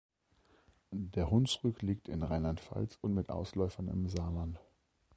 [0.89, 4.59] Der Hunsrück liegt in Rheinland-Pfalz und mit Ausläufern im Saarland.